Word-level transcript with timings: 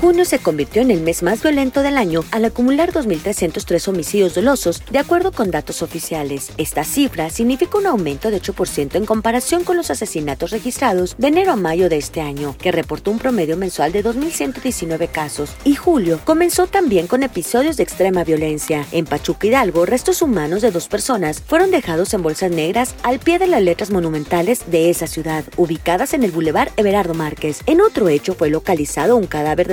Junio 0.00 0.24
se 0.24 0.38
convirtió 0.38 0.80
en 0.80 0.92
el 0.92 1.00
mes 1.00 1.24
más 1.24 1.42
violento 1.42 1.82
del 1.82 1.98
año 1.98 2.22
al 2.30 2.44
acumular 2.44 2.92
2.303 2.92 3.88
homicidios 3.88 4.32
dolosos, 4.32 4.80
de 4.92 5.00
acuerdo 5.00 5.32
con 5.32 5.50
datos 5.50 5.82
oficiales. 5.82 6.52
Esta 6.56 6.84
cifra 6.84 7.30
significa 7.30 7.78
un 7.78 7.86
aumento 7.86 8.30
de 8.30 8.40
8% 8.40 8.94
en 8.94 9.04
comparación 9.04 9.64
con 9.64 9.76
los 9.76 9.90
asesinatos 9.90 10.52
registrados 10.52 11.16
de 11.18 11.26
enero 11.26 11.50
a 11.50 11.56
mayo 11.56 11.88
de 11.88 11.96
este 11.96 12.20
año, 12.20 12.54
que 12.58 12.70
reportó 12.70 13.10
un 13.10 13.18
promedio 13.18 13.56
mensual 13.56 13.90
de 13.90 14.04
2.119 14.04 15.10
casos. 15.10 15.50
Y 15.64 15.74
julio 15.74 16.20
comenzó 16.24 16.68
también 16.68 17.08
con 17.08 17.24
episodios 17.24 17.76
de 17.76 17.82
extrema 17.82 18.22
violencia. 18.22 18.86
En 18.92 19.04
Pachuca 19.04 19.48
Hidalgo, 19.48 19.84
restos 19.84 20.22
humanos 20.22 20.62
de 20.62 20.70
dos 20.70 20.86
personas 20.86 21.42
fueron 21.44 21.72
dejados 21.72 22.14
en 22.14 22.22
bolsas 22.22 22.52
negras 22.52 22.94
al 23.02 23.18
pie 23.18 23.40
de 23.40 23.48
las 23.48 23.62
letras 23.62 23.90
monumentales 23.90 24.70
de 24.70 24.90
esa 24.90 25.08
ciudad, 25.08 25.44
ubicadas 25.56 26.14
en 26.14 26.22
el 26.22 26.30
Boulevard 26.30 26.70
Everardo 26.76 27.14
Márquez. 27.14 27.62
En 27.66 27.80
otro 27.80 28.08
hecho 28.08 28.34
fue 28.34 28.48
localizado 28.48 29.16
un 29.16 29.26
cadáver 29.26 29.66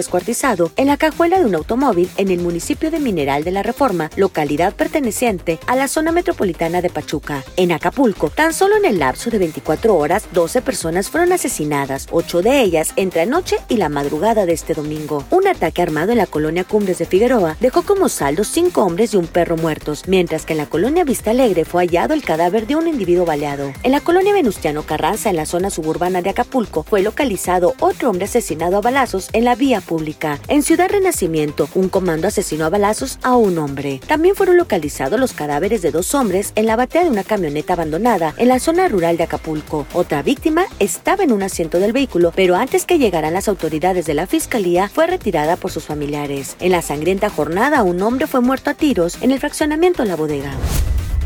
en 0.78 0.88
la 0.88 0.96
cajuela 0.96 1.40
de 1.40 1.46
un 1.46 1.56
automóvil 1.56 2.10
en 2.16 2.30
el 2.30 2.40
municipio 2.40 2.90
de 2.90 3.00
Mineral 3.00 3.44
de 3.44 3.52
la 3.52 3.64
Reforma, 3.64 4.10
localidad 4.16 4.74
perteneciente 4.74 5.60
a 5.68 5.76
la 5.76 5.90
zona 5.90 6.14
metropolitana 6.14 6.82
de 6.82 6.90
Pachuca. 6.90 7.44
En 7.58 7.74
Acapulco, 7.74 8.30
tan 8.30 8.54
solo 8.54 8.78
en 8.78 8.86
el 8.86 9.00
lapso 9.00 9.30
de 9.30 9.40
24 9.40 9.94
horas, 9.94 10.28
12 10.32 10.62
personas 10.62 11.10
fueron 11.10 11.34
asesinadas, 11.34 12.08
8 12.12 12.44
de 12.44 12.62
ellas 12.62 12.94
entre 12.96 13.22
anoche 13.22 13.58
y 13.68 13.76
la 13.76 13.90
madrugada 13.90 14.46
de 14.46 14.54
este 14.54 14.74
domingo. 14.74 15.26
Un 15.32 15.48
ataque 15.48 15.82
armado 15.82 16.14
en 16.14 16.20
la 16.20 16.28
colonia 16.28 16.64
Cumbres 16.64 17.00
de 17.00 17.06
Figueroa 17.06 17.58
dejó 17.60 17.82
como 17.82 18.08
saldo 18.08 18.46
5 18.46 18.82
hombres 18.82 19.14
y 19.14 19.18
un 19.18 19.28
perro 19.28 19.58
muertos, 19.58 20.04
mientras 20.08 20.46
que 20.46 20.54
en 20.54 20.60
la 20.60 20.68
colonia 20.68 21.04
Vista 21.04 21.32
Alegre 21.32 21.66
fue 21.66 21.84
hallado 21.84 22.14
el 22.14 22.24
cadáver 22.24 22.68
de 22.68 22.78
un 22.78 22.88
individuo 22.88 23.26
baleado. 23.26 23.74
En 23.84 23.92
la 23.92 24.00
colonia 24.00 24.34
Venustiano 24.34 24.84
Carranza, 24.84 25.30
en 25.30 25.36
la 25.36 25.46
zona 25.46 25.70
suburbana 25.70 26.22
de 26.22 26.30
Acapulco, 26.30 26.84
fue 26.84 27.02
localizado 27.02 27.76
otro 27.82 28.10
hombre 28.10 28.26
asesinado 28.26 28.78
a 28.78 28.82
balazos 28.82 29.28
en 29.34 29.44
la 29.44 29.56
vía 29.56 29.82
pública. 29.82 30.05
En 30.48 30.62
Ciudad 30.62 30.90
Renacimiento, 30.90 31.68
un 31.74 31.90
comando 31.90 32.28
asesinó 32.28 32.66
a 32.66 32.70
balazos 32.70 33.18
a 33.24 33.36
un 33.36 33.58
hombre. 33.58 34.00
También 34.06 34.36
fueron 34.36 34.58
localizados 34.58 35.20
los 35.20 35.34
cadáveres 35.34 35.82
de 35.82 35.92
dos 35.92 36.14
hombres 36.14 36.52
en 36.56 36.68
la 36.68 36.76
batea 36.76 37.04
de 37.04 37.10
una 37.10 37.24
camioneta 37.24 37.74
abandonada 37.74 38.36
en 38.38 38.50
la 38.50 38.60
zona 38.60 38.88
rural 38.88 39.18
de 39.18 39.24
Acapulco. 39.24 39.88
Otra 39.94 40.22
víctima 40.22 40.66
estaba 40.80 41.24
en 41.24 41.32
un 41.32 41.42
asiento 41.42 41.80
del 41.80 41.94
vehículo, 41.94 42.32
pero 42.36 42.56
antes 42.56 42.86
que 42.86 43.00
llegaran 43.00 43.34
las 43.34 43.48
autoridades 43.48 44.06
de 44.06 44.14
la 44.14 44.28
fiscalía, 44.28 44.90
fue 44.90 45.08
retirada 45.08 45.56
por 45.56 45.72
sus 45.72 45.86
familiares. 45.86 46.56
En 46.60 46.72
la 46.72 46.84
sangrienta 46.84 47.30
jornada, 47.30 47.82
un 47.82 48.00
hombre 48.04 48.28
fue 48.28 48.42
muerto 48.42 48.70
a 48.70 48.76
tiros 48.76 49.18
en 49.22 49.32
el 49.32 49.40
fraccionamiento 49.40 50.06
La 50.06 50.16
Bodega. 50.16 50.52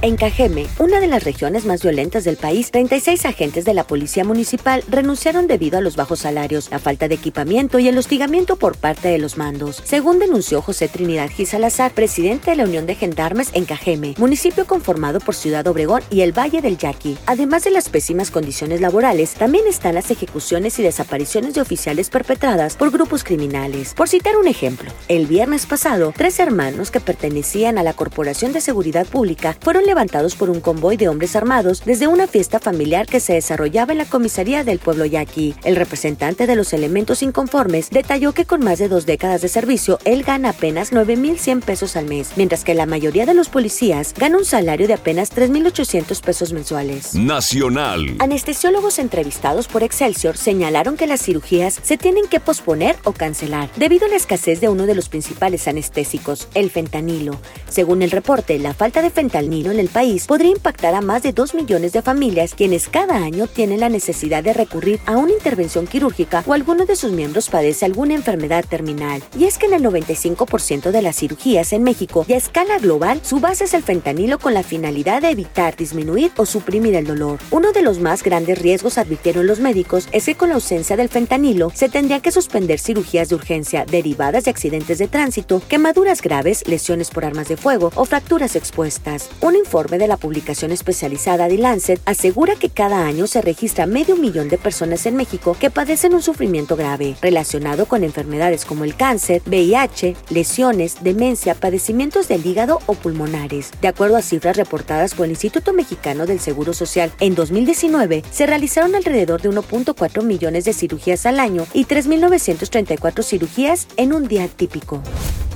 En 0.02 0.16
Cajeme, 0.16 0.66
una 0.80 1.02
de 1.02 1.08
las 1.08 1.25
regiones 1.25 1.66
más 1.66 1.83
violentas 1.83 2.23
del 2.23 2.38
país, 2.38 2.72
36 2.72 3.25
agentes 3.25 3.66
de 3.66 3.73
la 3.73 3.83
Policía 3.83 4.23
Municipal 4.23 4.81
renunciaron 4.88 5.45
debido 5.45 5.78
a 5.78 5.81
los 5.81 5.97
bajos 5.97 6.19
salarios, 6.19 6.72
la 6.72 6.80
falta 6.80 7.09
de 7.09 7.16
equipamiento 7.16 7.80
y 7.80 7.89
el 7.89 7.97
hostigamiento 7.97 8.55
por 8.55 8.77
parte 8.77 9.09
de 9.09 9.17
los 9.17 9.36
mandos. 9.38 9.81
Según 9.83 10.20
denunció 10.20 10.61
José 10.61 10.88
Trinidad 10.88 11.30
Gisalazar, 11.30 11.92
presidente 11.92 12.52
de 12.52 12.55
la 12.55 12.64
Unión 12.64 12.86
de 12.86 12.95
Gendarmes 12.95 13.50
en 13.52 13.66
Cajeme, 13.66 14.16
municipio 14.17 14.66
conformado 14.66 15.20
por 15.20 15.36
Ciudad 15.36 15.67
Obregón 15.67 16.02
y 16.09 16.22
el 16.22 16.31
Valle 16.31 16.61
del 16.61 16.77
Yaqui. 16.77 17.17
Además 17.25 17.66
de 17.66 17.72
las 17.72 17.89
pésimas 17.89 18.31
condiciones 18.31 18.80
laborales, 18.80 19.33
también 19.33 19.67
están 19.67 19.95
las 19.95 20.11
ejecuciones 20.11 20.80
y 20.80 20.83
desapariciones 20.83 21.55
de 21.55 21.61
oficiales 21.61 22.09
perpetradas 22.09 22.77
por 22.77 22.92
grupos 22.92 23.25
criminales. 23.25 23.95
Por 23.95 24.08
citar 24.08 24.38
un 24.38 24.47
ejemplo, 24.47 24.94
el 25.09 25.27
viernes 25.27 25.66
pasado, 25.66 26.14
tres 26.16 26.39
hermanos 26.39 26.89
que 26.89 27.02
pertenecían 27.02 27.77
a 27.77 27.83
la 27.83 27.92
Corporación 27.92 28.53
de 28.53 28.61
Seguridad 28.61 29.05
Pública 29.05 29.58
fueron 29.59 29.89
levantados 29.90 30.36
por 30.36 30.52
un 30.52 30.62
convoy 30.62 30.98
de 30.98 31.09
hombres 31.09 31.36
armados 31.36 31.82
desde 31.84 32.08
una 32.08 32.28
fiesta 32.28 32.59
familiar 32.59 33.08
que 33.08 33.20
se 33.20 33.34
desarrollaba 33.34 33.92
en 33.92 33.98
la 33.98 34.06
comisaría 34.06 34.64
del 34.64 34.78
pueblo 34.78 35.04
yaqui. 35.04 35.56
El 35.64 35.76
representante 35.76 36.45
de 36.45 36.56
los 36.56 36.73
elementos 36.73 37.23
inconformes 37.23 37.89
detalló 37.89 38.33
que 38.33 38.45
con 38.45 38.64
más 38.64 38.78
de 38.78 38.88
dos 38.88 39.08
décadas 39.08 39.42
de 39.42 39.48
servicio, 39.48 39.98
él 40.05 40.22
gana 40.22 40.49
apenas 40.49 40.94
9.100 40.94 41.61
pesos 41.64 41.95
al 41.95 42.05
mes, 42.05 42.33
mientras 42.36 42.64
que 42.64 42.76
la 42.76 42.86
mayoría 42.86 43.26
de 43.26 43.33
los 43.33 43.49
policías 43.49 44.14
gana 44.16 44.38
un 44.38 44.45
salario 44.45 44.88
de 44.88 44.94
apenas 44.94 45.36
3.800 45.36 46.22
pesos 46.22 46.54
mensuales. 46.54 47.16
Nacional. 47.16 48.16
Anestesiólogos 48.20 48.99
entrevistados 48.99 49.67
por 49.67 49.82
Excelsior 49.82 50.38
señalaron 50.38 50.98
que 50.98 51.08
las 51.08 51.23
cirugías 51.23 51.80
se 51.82 51.98
tienen 51.98 52.28
que 52.28 52.39
posponer 52.39 52.95
o 53.05 53.14
cancelar 53.14 53.72
debido 53.76 54.05
a 54.05 54.10
la 54.10 54.17
escasez 54.17 54.61
de 54.61 54.70
uno 54.70 54.86
de 54.86 54.94
los 54.94 55.10
principales 55.10 55.67
anestésicos, 55.67 56.48
el 56.54 56.70
fentanilo. 56.70 57.39
Según 57.70 58.04
el 58.04 58.11
reporte, 58.11 58.60
la 58.60 58.76
falta 58.76 59.02
de 59.02 59.10
fentanilo 59.10 59.72
en 59.72 59.79
el 59.80 59.90
país 59.90 60.28
podría 60.28 60.52
impactar 60.52 60.95
a 60.95 61.02
más 61.02 61.23
de 61.23 61.34
2 61.34 61.56
millones 61.56 61.94
de 61.94 62.02
familias 62.02 62.54
quienes 62.54 62.88
cada 62.90 63.16
año 63.16 63.48
tienen 63.48 63.80
la 63.80 63.90
necesidad 63.90 64.44
de 64.44 64.54
recurrir 64.54 65.00
a 65.06 65.17
una 65.17 65.32
intervención 65.32 65.88
quirúrgica 65.88 66.44
o 66.45 66.54
alguno 66.54 66.86
de 66.86 66.95
sus 66.95 67.12
miembros 67.12 67.50
padece 67.50 67.86
alguna 67.86 68.14
enfermedad 68.14 68.66
terminal. 68.67 69.23
Y 69.38 69.45
es 69.45 69.58
que 69.58 69.66
en 69.66 69.73
el 69.73 69.84
95% 69.84 70.92
de 70.92 71.02
las 71.02 71.16
cirugías 71.16 71.73
en 71.73 71.84
México 71.84 72.26
y 72.28 72.34
a 72.34 72.38
escala 72.38 72.78
global, 72.80 73.22
su 73.23 73.40
base 73.40 73.66
es 73.66 73.73
el 73.73 73.84
fentanilo 73.84 74.40
con 74.40 74.54
la 74.54 74.64
finalidad 74.64 75.22
de 75.22 75.30
evitar, 75.30 75.76
disminuir 75.76 76.32
o 76.38 76.46
suprimir 76.46 76.96
el 76.96 77.06
dolor. 77.06 77.40
Uno 77.52 77.72
de 77.72 77.82
los 77.82 78.00
más 78.00 78.23
grandes 78.23 78.60
riesgos, 78.60 78.98
advirtieron 78.98 79.48
los 79.48 79.60
médicos, 79.60 80.08
es 80.11 80.26
que 80.26 80.36
con 80.36 80.50
la 80.50 80.56
ausencia 80.56 80.98
del 80.98 81.10
fentanilo 81.10 81.72
se 81.73 81.90
tendría 81.90 82.20
que 82.20 82.32
suspender 82.32 82.80
cirugías 82.80 83.30
de 83.30 83.36
urgencia 83.36 83.86
derivadas 83.86 84.46
de 84.46 84.52
accidentes 84.52 84.98
de 84.98 85.08
tránsito, 85.08 85.61
quemaduras 85.67 86.22
graves, 86.22 86.64
lesiones 86.67 87.10
por 87.10 87.26
armas 87.26 87.48
de 87.48 87.58
fuego 87.58 87.92
o 87.96 88.06
fracturas 88.06 88.56
expuestas. 88.56 89.30
Un 89.42 89.56
informe 89.69 89.99
de 89.99 90.07
la 90.07 90.17
publicación 90.17 90.71
especializada 90.71 91.47
The 91.47 91.59
Lancet 91.59 92.02
asegura 92.05 92.55
que 92.55 92.71
cada 92.71 93.05
año 93.05 93.27
se 93.27 93.39
registra 93.39 93.85
medio 93.85 94.15
millón 94.15 94.49
de 94.49 94.57
personas 94.57 95.05
en 95.05 95.15
México 95.15 95.55
que 95.59 95.69
padecen 95.69 96.15
un 96.15 96.23
sufrimiento 96.23 96.75
grave 96.75 97.15
relacionado 97.21 97.85
con 97.85 98.03
enfermedades 98.03 98.65
como 98.65 98.83
el 98.83 98.95
cáncer, 98.95 99.43
VIH, 99.45 100.15
lesiones, 100.31 101.03
demencia, 101.03 101.53
padecimientos 101.53 102.27
del 102.27 102.43
hígado 102.43 102.80
o 102.87 102.95
pulmonares. 102.95 103.69
De 103.80 103.87
acuerdo 103.87 104.17
a 104.17 104.23
cifras 104.23 104.57
reportadas 104.57 105.13
por 105.13 105.25
el 105.25 105.33
Instituto 105.33 105.71
Mexicano 105.71 106.25
del 106.25 106.39
Seguro 106.39 106.73
Social, 106.73 107.11
en 107.19 107.36
2019 107.36 108.23
se 108.31 108.47
realizaron 108.47 108.95
alrededor 108.95 109.39
de 109.39 109.51
1.4 109.51 110.23
millones 110.23 110.65
de 110.65 110.73
cirugías 110.73 111.27
al 111.27 111.39
año 111.39 111.67
y 111.73 111.86
3.934 111.86 113.21
cirugías 113.21 113.87
en 113.97 114.13
un 114.13 114.27
día 114.27 114.47
típico. 114.47 115.03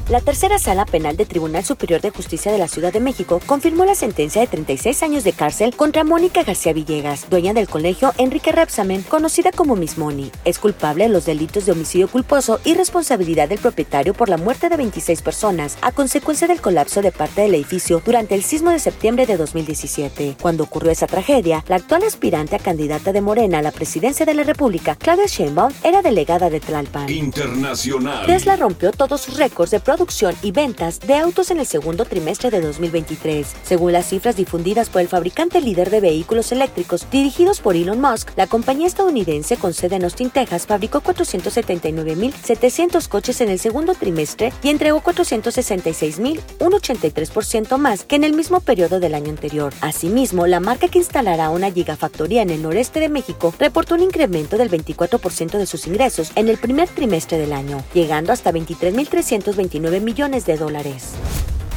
La 0.09 0.19
tercera 0.19 0.59
sala 0.59 0.85
penal 0.85 1.15
del 1.15 1.27
Tribunal 1.27 1.63
Superior 1.63 2.01
de 2.01 2.09
Justicia 2.09 2.51
de 2.51 2.57
la 2.57 2.67
Ciudad 2.67 2.91
de 2.91 2.99
México 2.99 3.39
confirmó 3.45 3.85
la 3.85 3.95
sentencia 3.95 4.41
de 4.41 4.47
36 4.47 5.01
años 5.01 5.23
de 5.23 5.31
cárcel 5.31 5.73
contra 5.77 6.03
Mónica 6.03 6.43
García 6.43 6.73
Villegas, 6.73 7.29
dueña 7.29 7.53
del 7.53 7.69
colegio 7.69 8.11
Enrique 8.17 8.51
Repsamen, 8.51 9.03
conocida 9.03 9.51
como 9.51 9.77
Miss 9.77 9.97
Moni. 9.97 10.29
Es 10.43 10.59
culpable 10.59 11.05
de 11.05 11.09
los 11.09 11.25
delitos 11.25 11.65
de 11.65 11.71
homicidio 11.71 12.09
culposo 12.09 12.59
y 12.65 12.73
responsabilidad 12.73 13.47
del 13.47 13.59
propietario 13.59 14.13
por 14.13 14.27
la 14.27 14.35
muerte 14.35 14.67
de 14.67 14.75
26 14.75 15.21
personas 15.21 15.77
a 15.81 15.93
consecuencia 15.93 16.47
del 16.47 16.59
colapso 16.59 17.01
de 17.01 17.13
parte 17.13 17.41
del 17.41 17.55
edificio 17.55 18.01
durante 18.05 18.35
el 18.35 18.43
sismo 18.43 18.71
de 18.71 18.79
septiembre 18.79 19.25
de 19.25 19.37
2017. 19.37 20.35
Cuando 20.41 20.65
ocurrió 20.65 20.91
esa 20.91 21.07
tragedia, 21.07 21.63
la 21.69 21.77
actual 21.77 22.03
aspirante 22.03 22.57
a 22.57 22.59
candidata 22.59 23.13
de 23.13 23.21
Morena 23.21 23.59
a 23.59 23.61
la 23.61 23.71
presidencia 23.71 24.25
de 24.25 24.33
la 24.33 24.43
República, 24.43 24.97
Claudia 24.97 25.27
Sheinbaum, 25.27 25.71
era 25.81 26.01
delegada 26.01 26.49
de 26.49 26.59
Tlalpan. 26.59 27.09
Internacional. 27.09 28.25
Tesla 28.25 28.57
rompió 28.57 28.91
todos 28.91 29.21
sus 29.21 29.37
récords 29.37 29.71
de 29.71 29.79
producción 29.93 30.35
y 30.41 30.51
ventas 30.51 30.99
de 31.01 31.13
autos 31.13 31.51
en 31.51 31.59
el 31.59 31.67
segundo 31.67 32.05
trimestre 32.05 32.49
de 32.49 32.61
2023. 32.61 33.53
Según 33.61 33.91
las 33.91 34.07
cifras 34.07 34.35
difundidas 34.35 34.89
por 34.89 35.01
el 35.01 35.07
fabricante 35.07 35.61
líder 35.61 35.91
de 35.91 35.99
vehículos 35.99 36.51
eléctricos 36.51 37.05
dirigidos 37.11 37.59
por 37.59 37.75
Elon 37.75 38.01
Musk, 38.01 38.31
la 38.35 38.47
compañía 38.47 38.87
estadounidense 38.87 39.55
con 39.55 39.75
sede 39.75 39.97
en 39.97 40.05
Austin, 40.05 40.31
Texas, 40.31 40.65
fabricó 40.65 41.01
479.700 41.01 43.07
coches 43.07 43.39
en 43.41 43.49
el 43.49 43.59
segundo 43.59 43.93
trimestre 43.93 44.51
y 44.63 44.69
entregó 44.69 45.03
466.000, 45.03 46.39
un 46.57 46.71
83% 46.71 47.77
más 47.77 48.03
que 48.03 48.15
en 48.15 48.23
el 48.23 48.33
mismo 48.33 48.61
periodo 48.61 48.99
del 48.99 49.13
año 49.13 49.29
anterior. 49.29 49.75
Asimismo, 49.81 50.47
la 50.47 50.59
marca 50.59 50.87
que 50.87 50.97
instalará 50.97 51.51
una 51.51 51.71
gigafactoría 51.71 52.41
en 52.41 52.49
el 52.49 52.63
noreste 52.63 52.99
de 52.99 53.09
México 53.09 53.53
reportó 53.59 53.93
un 53.93 54.01
incremento 54.01 54.57
del 54.57 54.71
24% 54.71 55.59
de 55.59 55.67
sus 55.67 55.85
ingresos 55.85 56.31
en 56.35 56.49
el 56.49 56.57
primer 56.57 56.89
trimestre 56.89 57.37
del 57.37 57.53
año, 57.53 57.83
llegando 57.93 58.33
hasta 58.33 58.51
23.329 58.51 59.82
millones 60.01 60.45
de 60.45 60.57
dólares. 60.57 61.13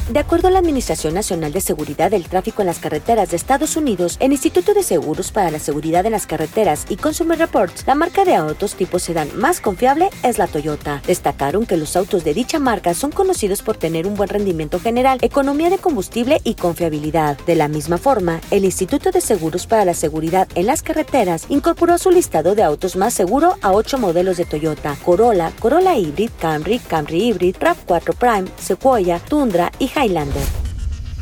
De 0.08 0.20
acuerdo 0.20 0.46
a 0.46 0.50
la 0.52 0.60
Administración 0.60 1.14
Nacional 1.14 1.52
de 1.52 1.60
Seguridad 1.60 2.12
del 2.12 2.28
Tráfico 2.28 2.62
en 2.62 2.68
las 2.68 2.78
Carreteras 2.78 3.30
de 3.30 3.36
Estados 3.36 3.76
Unidos, 3.76 4.16
el 4.20 4.30
Instituto 4.30 4.72
de 4.72 4.84
Seguros 4.84 5.32
para 5.32 5.50
la 5.50 5.58
Seguridad 5.58 6.06
en 6.06 6.12
las 6.12 6.28
Carreteras 6.28 6.86
y 6.88 6.94
Consumer 6.94 7.36
Reports, 7.36 7.84
la 7.88 7.96
marca 7.96 8.24
de 8.24 8.36
autos 8.36 8.76
tipo 8.76 9.00
sedán 9.00 9.28
más 9.36 9.60
confiable 9.60 10.08
es 10.22 10.38
la 10.38 10.46
Toyota. 10.46 11.02
Destacaron 11.08 11.66
que 11.66 11.76
los 11.76 11.96
autos 11.96 12.22
de 12.22 12.34
dicha 12.34 12.60
marca 12.60 12.94
son 12.94 13.10
conocidos 13.10 13.62
por 13.62 13.78
tener 13.78 14.06
un 14.06 14.14
buen 14.14 14.28
rendimiento 14.28 14.78
general, 14.78 15.18
economía 15.22 15.70
de 15.70 15.78
combustible 15.78 16.40
y 16.44 16.54
confiabilidad. 16.54 17.36
De 17.44 17.56
la 17.56 17.66
misma 17.66 17.98
forma, 17.98 18.40
el 18.52 18.64
Instituto 18.64 19.10
de 19.10 19.20
Seguros 19.20 19.66
para 19.66 19.84
la 19.84 19.94
Seguridad 19.94 20.46
en 20.54 20.66
las 20.66 20.84
Carreteras 20.84 21.46
incorporó 21.48 21.98
su 21.98 22.12
listado 22.12 22.54
de 22.54 22.62
autos 22.62 22.94
más 22.94 23.12
seguro 23.12 23.56
a 23.60 23.72
ocho 23.72 23.98
modelos 23.98 24.36
de 24.36 24.44
Toyota, 24.44 24.96
Corolla, 25.04 25.50
Corolla 25.58 25.96
Hybrid, 25.96 26.30
Camry, 26.38 26.78
Camry 26.78 27.30
Hybrid, 27.30 27.56
RAV4 27.56 28.14
Prime, 28.14 28.44
Sequoia, 28.56 29.18
Tundra 29.18 29.72
y 29.80 29.95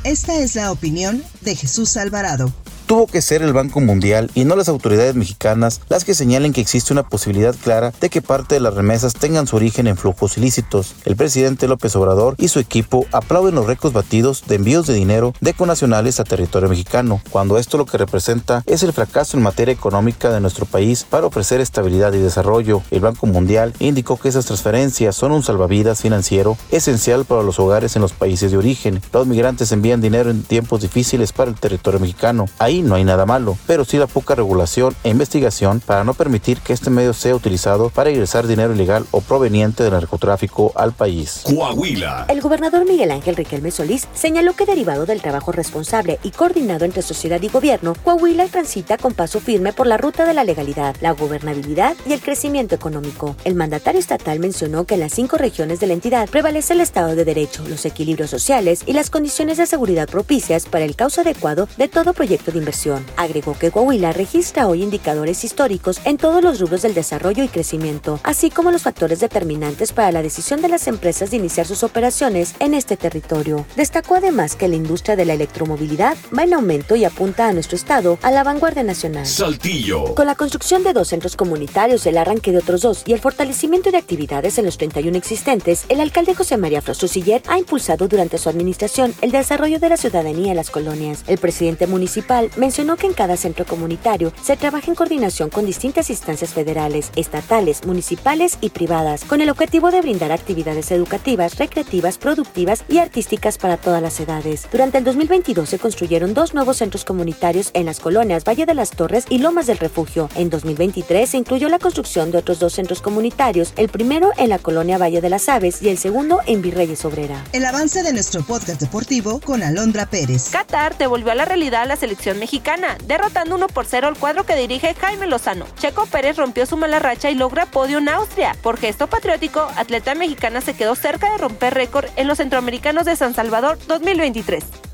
Esta 0.03 0.35
es 0.35 0.57
la 0.57 0.73
opinión 0.73 1.23
de 1.43 1.55
Jesús 1.55 1.97
Alvarado 1.97 2.53
tuvo 2.87 3.07
que 3.07 3.23
ser 3.23 3.43
el 3.43 3.53
Banco 3.53 3.81
Mundial 3.81 4.31
y 4.35 4.45
no 4.45 4.57
las 4.57 4.69
autoridades 4.69 5.15
mexicanas 5.15 5.81
las 5.89 6.05
que 6.05 6.15
señalen 6.15 6.53
que 6.53 6.61
existe 6.61 6.93
una 6.93 7.09
posibilidad 7.09 7.55
clara 7.55 7.93
de 8.01 8.11
que 8.11 8.23
parte 8.23 8.55
de 8.55 8.61
las 8.61 8.75
remesas 8.75 9.15
tengan 9.15 9.47
su 9.47 9.57
origen 9.57 9.87
en 9.87 9.97
flujos 9.97 10.37
ilícitos. 10.37 10.95
El 11.05 11.17
presidente 11.17 11.69
López 11.69 11.97
Obrador 11.97 12.35
y 12.39 12.49
su 12.49 12.59
equipo 12.59 13.07
aplauden 13.13 13.55
los 13.55 13.67
récords 13.67 13.95
batidos 13.95 14.45
de 14.47 14.57
envíos 14.57 14.87
de 14.87 14.95
dinero 14.95 15.33
de 15.41 15.55
conacionales 15.55 16.21
a 16.21 16.25
territorio 16.25 16.69
mexicano, 16.69 17.21
cuando 17.31 17.59
esto 17.59 17.79
lo 17.79 17.87
que 17.87 17.99
representa 17.99 18.63
es 18.67 18.83
el 18.83 18.93
fracaso 18.93 19.37
en 19.37 19.43
materia 19.43 19.73
económica 19.73 20.31
de 20.31 20.41
nuestro 20.41 20.67
país 20.67 21.07
para 21.09 21.27
ofrecer 21.27 21.61
estabilidad 21.61 22.13
y 22.13 22.19
desarrollo. 22.19 22.83
El 22.91 23.01
Banco 23.01 23.27
Mundial 23.27 23.73
indicó 23.79 24.19
que 24.19 24.29
esas 24.29 24.47
transferencias 24.47 25.17
son 25.17 25.33
un 25.33 25.43
salvavidas 25.43 26.03
financiero 26.03 26.57
esencial 26.71 27.25
para 27.25 27.43
los 27.43 27.59
hogares 27.59 27.97
en 27.97 28.03
los 28.03 28.13
países 28.13 28.51
de 28.51 28.59
origen. 28.59 29.01
Los 29.13 29.27
migrantes 29.27 29.73
envían 29.73 30.01
dinero 30.01 30.31
en 30.31 30.43
tiempos 30.43 30.83
difíciles 30.83 31.33
para 31.33 31.51
el 31.51 31.59
territorio 31.59 32.01
mexicano. 32.01 32.47
Ahí 32.59 32.74
no 32.83 32.95
hay 32.95 33.05
nada 33.05 33.27
malo, 33.27 33.57
pero 33.67 33.85
sí 33.85 33.99
la 33.99 34.07
poca 34.07 34.35
regulación 34.35 34.95
e 35.05 35.11
investigación 35.11 35.81
para 35.81 36.05
no 36.05 36.15
permitir 36.15 36.59
que 36.61 36.73
este 36.73 36.91
medio 36.91 37.13
sea 37.13 37.35
utilizado 37.35 37.91
para 37.91 38.11
ingresar 38.11 38.47
dinero 38.47 38.75
ilegal 38.75 39.07
o 39.11 39.21
proveniente 39.21 39.83
del 39.83 39.93
narcotráfico 39.93 40.73
al 40.75 40.93
país. 40.93 41.43
Coahuila. 41.45 42.27
El 42.29 42.41
gobernador 42.41 42.85
Miguel 42.87 43.11
Ángel 43.11 43.37
Riquelme 43.37 43.71
Solís 43.71 44.09
señaló 44.15 44.55
que 44.55 44.67
derivado 44.67 45.07
del 45.07 45.23
trabajo 45.23 45.53
responsable 45.53 46.19
y 46.23 46.31
coordinado 46.31 46.85
entre 46.85 47.03
sociedad 47.03 47.41
y 47.43 47.49
gobierno, 47.49 47.95
Coahuila 48.05 48.47
transita 48.47 48.99
con 48.99 49.15
paso 49.15 49.41
firme 49.41 49.73
por 49.73 49.87
la 49.87 49.97
ruta 49.97 50.25
de 50.25 50.35
la 50.35 50.45
legalidad, 50.45 50.97
la 51.01 51.13
gobernabilidad 51.13 51.97
y 52.07 52.13
el 52.13 52.21
crecimiento 52.21 52.75
económico. 52.75 53.37
El 53.45 53.55
mandatario 53.55 54.01
estatal 54.01 54.41
mencionó 54.41 54.85
que 54.85 54.95
en 54.95 55.01
las 55.01 55.13
cinco 55.13 55.37
regiones 55.37 55.81
de 55.81 55.87
la 55.87 55.95
entidad 55.95 56.29
prevalece 56.29 56.73
el 56.73 56.81
Estado 56.81 57.15
de 57.15 57.25
Derecho, 57.25 57.65
los 57.69 57.85
equilibrios 57.85 58.31
sociales 58.31 58.83
y 58.87 58.93
las 58.93 59.11
condiciones 59.11 59.59
de 59.59 59.67
seguridad 59.67 60.09
propicias 60.09 60.67
para 60.67 60.85
el 60.85 60.97
causa 60.97 61.21
adecuado 61.21 61.69
de 61.77 61.89
todo 61.89 62.13
proyecto 62.13 62.51
de 62.51 62.64
inversión. 62.65 63.05
Agregó 63.17 63.57
que 63.59 63.71
Coahuila 63.71 64.13
registra 64.13 64.67
hoy 64.67 64.83
indicadores 64.83 65.45
históricos 65.45 66.01
en 66.05 66.17
todos 66.17 66.43
los 66.43 66.59
rubros 66.61 66.81
del 66.81 66.95
desarrollo 66.95 67.45
y 67.45 67.49
crecimiento, 67.49 68.19
así 68.23 68.49
como 68.49 68.71
los 68.71 68.83
factores 68.83 69.21
determinantes 69.21 69.93
para 69.93 70.13
la 70.13 70.23
decisión 70.23 70.63
de 70.63 70.69
las 70.69 70.89
empresas 70.89 71.31
de 71.31 71.37
iniciar 71.37 71.67
sus 71.67 71.83
operaciones 71.83 72.55
en 72.61 72.73
este 72.73 72.97
territorio. 72.97 73.67
Destacó 73.77 74.15
además 74.15 74.57
que 74.57 74.69
la 74.69 74.77
industria 74.77 75.15
de 75.15 75.27
la 75.27 75.35
electromovilidad 75.35 76.17
va 76.37 76.45
en 76.45 76.55
aumento 76.55 76.97
y 76.97 77.05
apunta 77.05 77.49
a 77.49 77.53
nuestro 77.53 77.77
estado 77.77 78.19
a 78.23 78.31
la 78.31 78.43
vanguardia 78.43 78.83
nacional. 78.83 79.27
Saltillo. 79.27 80.15
Con 80.15 80.27
la 80.27 80.35
construcción 80.35 80.83
de 80.83 80.95
dos 80.95 81.09
centros 81.09 81.37
comunitarios, 81.37 82.07
el 82.07 82.17
arranque 82.17 82.51
de 82.51 82.59
otros 82.59 82.81
dos 82.81 83.03
y 83.05 83.13
el 83.13 83.21
fortalecimiento 83.21 83.91
de 83.91 83.99
actividades 83.99 84.57
en 84.59 84.65
los 84.65 84.79
31 84.79 85.19
existentes, 85.19 85.85
el 85.91 86.01
alcalde 86.01 86.35
José 86.35 86.57
María 86.57 86.81
Frostosiller 86.81 87.43
ha 87.47 87.59
impulsado 87.59 88.09
durante 88.09 88.39
su 88.39 88.49
administración 88.49 89.15
el 89.21 89.33
desarrollo 89.33 89.79
de 89.79 89.91
la 89.91 89.97
ciudadanía 89.99 90.53
en 90.53 90.57
las 90.57 90.71
colonias. 90.71 91.25
El 91.27 91.39
presidente 91.39 91.87
municipal 91.87 92.51
mencionó 92.57 92.97
que 92.97 93.07
en 93.07 93.15
cada 93.15 93.37
centro 93.37 93.65
comunitario 93.65 94.33
se 94.43 94.57
trabaja 94.57 94.89
en 94.89 94.95
coordinación 94.95 95.51
con 95.51 95.67
distintas 95.67 96.11
instancias 96.11 96.53
federales, 96.53 97.11
estatales, 97.17 97.85
municipales 97.85 98.59
y 98.61 98.71
privadas, 98.71 99.25
con 99.25 99.41
el 99.41 99.51
objetivo 99.51 99.91
de 99.91 100.01
brindar 100.01 100.33
actividades 100.33 100.91
educativas, 100.91 101.59
recreativas, 101.59 102.19
productivas 102.19 102.85
y 102.89 102.99
artísticas 102.99 103.59
para 103.59 103.77
todas 103.77 104.03
las 104.03 104.19
edades. 104.21 104.69
Durante 104.71 104.99
el 104.99 105.05
2022 105.05 105.69
se 105.69 105.79
construyeron 105.79 106.35
dos 106.35 106.55
nuevos 106.55 106.79
centros 106.79 107.05
comunitarios 107.05 107.71
en 107.75 107.87
las 107.87 108.01
colonias 108.01 108.45
Valle 108.45 108.67
de 108.67 108.75
las 108.75 108.91
Torres 108.91 109.27
y 109.29 109.39
Lomas 109.39 109.67
del 109.67 109.79
Refugio. 109.79 110.29
En 110.35 110.51
2023 110.51 111.29
se 111.29 111.39
incluyó 111.39 111.69
la 111.69 111.79
construcción 111.79 112.31
de 112.31 112.39
otros 112.39 112.59
dos 112.59 112.73
centros 112.73 113.01
comunitarios, 113.01 113.73
el 113.77 113.89
primero 113.89 114.31
en 114.37 114.49
la 114.51 114.59
colonia 114.59 114.99
Valle 114.99 115.21
de 115.21 115.31
las 115.31 115.49
Aves 115.49 115.83
y 115.83 115.89
el 115.89 115.99
segundo 115.99 116.41
en 116.47 116.63
Virreyes 116.63 117.05
Obrera. 117.05 117.43
El 117.53 117.65
avance 117.65 118.03
de 118.03 118.13
nuestro 118.13 118.43
podcast 118.43 118.81
deportivo 118.81 119.41
con 119.41 119.63
Alondra 119.63 120.07
Pérez. 120.07 120.51
Qatar 120.51 120.97
devolvió 120.99 121.33
a 121.33 121.35
la 121.35 121.45
realidad 121.45 121.83
a 121.83 121.87
la 121.87 121.97
selección 121.97 122.39
mexicana, 122.45 122.99
derrotando 123.07 123.55
1 123.55 123.69
por 123.69 123.87
0 123.87 124.07
al 124.07 124.19
cuadro 124.19 124.45
que 124.45 124.55
dirige 124.55 124.95
Jaime 124.95 125.27
Lozano. 125.27 125.65
Checo 125.79 126.05
Pérez 126.05 126.37
rompió 126.37 126.67
su 126.67 126.77
mala 126.77 126.99
racha 126.99 127.31
y 127.31 127.35
logra 127.35 127.65
podio 127.65 127.97
en 127.99 128.11
Austria. 128.11 128.55
Por 128.63 128.77
gesto 128.77 129.07
patriótico, 129.07 129.67
atleta 129.77 130.15
mexicana 130.15 130.61
se 130.61 130.77
quedó 130.77 130.95
cerca 130.95 131.33
de 131.33 131.39
romper 131.39 131.73
récord 131.73 132.11
en 132.17 132.29
los 132.29 132.37
centroamericanos 132.37 133.07
de 133.07 133.17
San 133.17 133.33
Salvador 133.33 133.79
2023. 133.87 134.94